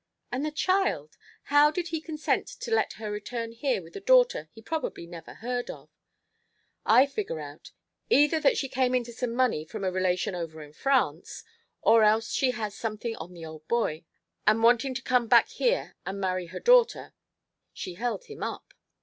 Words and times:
"And 0.31 0.43
the 0.43 0.49
child? 0.49 1.15
How 1.43 1.69
did 1.69 1.89
he 1.89 2.01
consent 2.01 2.47
to 2.47 2.73
let 2.73 2.93
her 2.93 3.11
return 3.11 3.51
here 3.51 3.83
with 3.83 3.95
a 3.95 3.99
daughter 4.01 4.49
he 4.51 4.59
probably 4.59 5.05
never 5.05 5.35
had 5.35 5.45
heard 5.47 5.69
of" 5.69 5.91
"I 6.97 7.05
figger 7.05 7.39
out, 7.39 7.69
either 8.09 8.39
that 8.39 8.57
she 8.57 8.67
came 8.67 8.95
into 8.95 9.13
some 9.13 9.35
money 9.35 9.63
from 9.63 9.83
a 9.83 9.91
relation 9.91 10.33
over 10.33 10.63
in 10.63 10.73
France, 10.73 11.43
or 11.83 12.03
else 12.03 12.31
she 12.31 12.49
has 12.49 12.73
something 12.75 13.15
on 13.17 13.33
the 13.35 13.45
old 13.45 13.67
boy, 13.67 14.03
and 14.47 14.63
wanting 14.63 14.95
to 14.95 15.03
come 15.03 15.27
back 15.27 15.49
here 15.49 15.95
and 16.03 16.19
marry 16.19 16.47
her 16.47 16.59
daughter, 16.59 17.13
she 17.71 17.93
held 17.93 18.23
him 18.23 18.41
up. 18.41 18.73